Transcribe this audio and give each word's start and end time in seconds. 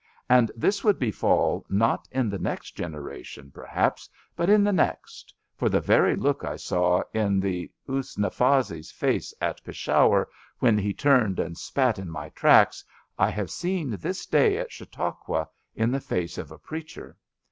And 0.27 0.51
this 0.55 0.83
would 0.83 0.97
befall 0.97 1.63
not 1.69 2.07
in 2.11 2.27
the 2.27 2.39
next 2.39 2.75
generaticm, 2.75 3.53
per 3.53 3.67
hapSy 3.67 4.09
but 4.35 4.49
in 4.49 4.63
the 4.63 4.71
next^ 4.71 5.31
for 5.55 5.69
the 5.69 5.79
very 5.79 6.15
look 6.15 6.43
I 6.43 6.55
saw 6.55 7.03
in 7.13 7.45
a 7.45 7.69
Eusufzai's 7.87 8.89
face 8.91 9.31
at 9.39 9.63
Peshawar 9.63 10.27
when 10.57 10.79
he 10.79 10.91
turned 10.91 11.37
and 11.39 11.55
spat 11.55 11.99
in 11.99 12.09
my 12.09 12.29
tracks 12.29 12.83
I 13.19 13.29
have 13.29 13.51
seen 13.51 13.91
this 13.91 14.25
day 14.25 14.57
at 14.57 14.71
Chautau 14.71 15.11
qua 15.11 15.45
in 15.75 15.91
the 15.91 16.01
face 16.01 16.39
of 16.39 16.49
a 16.49 16.57
preacher. 16.57 17.15